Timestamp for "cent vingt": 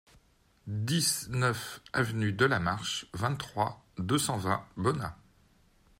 4.17-4.65